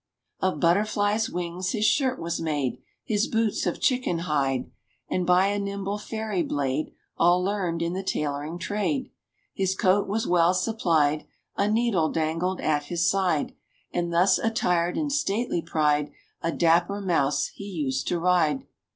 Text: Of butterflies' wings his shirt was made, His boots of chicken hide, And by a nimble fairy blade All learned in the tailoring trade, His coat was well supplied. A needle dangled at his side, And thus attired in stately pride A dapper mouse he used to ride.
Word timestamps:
Of 0.39 0.59
butterflies' 0.59 1.29
wings 1.29 1.73
his 1.73 1.85
shirt 1.85 2.17
was 2.19 2.41
made, 2.41 2.81
His 3.03 3.27
boots 3.27 3.67
of 3.67 3.79
chicken 3.79 4.17
hide, 4.25 4.71
And 5.07 5.27
by 5.27 5.49
a 5.49 5.59
nimble 5.59 5.99
fairy 5.99 6.41
blade 6.41 6.91
All 7.17 7.43
learned 7.43 7.83
in 7.83 7.93
the 7.93 8.01
tailoring 8.01 8.57
trade, 8.57 9.11
His 9.53 9.75
coat 9.75 10.07
was 10.07 10.25
well 10.25 10.55
supplied. 10.55 11.27
A 11.55 11.69
needle 11.69 12.09
dangled 12.09 12.61
at 12.61 12.85
his 12.85 13.07
side, 13.07 13.53
And 13.93 14.11
thus 14.11 14.39
attired 14.39 14.97
in 14.97 15.11
stately 15.11 15.61
pride 15.61 16.09
A 16.41 16.51
dapper 16.51 16.99
mouse 16.99 17.51
he 17.53 17.65
used 17.65 18.07
to 18.07 18.17
ride. 18.17 18.65